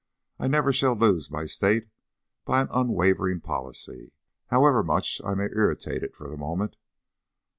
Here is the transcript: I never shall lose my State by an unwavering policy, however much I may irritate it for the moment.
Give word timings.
I 0.39 0.47
never 0.47 0.73
shall 0.73 0.95
lose 0.95 1.29
my 1.29 1.45
State 1.45 1.87
by 2.43 2.61
an 2.63 2.69
unwavering 2.71 3.39
policy, 3.41 4.13
however 4.47 4.81
much 4.81 5.21
I 5.23 5.35
may 5.35 5.43
irritate 5.45 6.01
it 6.01 6.15
for 6.15 6.27
the 6.27 6.37
moment. 6.37 6.75